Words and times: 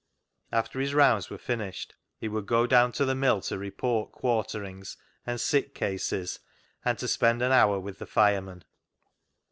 After 0.51 0.79
his 0.79 0.95
rounds 0.95 1.29
were 1.29 1.37
finished, 1.37 1.93
he 2.17 2.27
would 2.27 2.47
go 2.47 2.65
down 2.65 2.91
to 2.93 3.05
the 3.05 3.13
mill 3.13 3.39
to 3.41 3.57
report" 3.59 4.11
quarterings" 4.11 4.97
and 5.27 5.39
sick 5.39 5.75
cases, 5.75 6.39
and 6.83 6.97
to 6.97 7.07
spend 7.07 7.43
an 7.43 7.51
hour 7.51 7.79
with 7.79 7.99
the 7.99 8.07
fireman. 8.07 8.63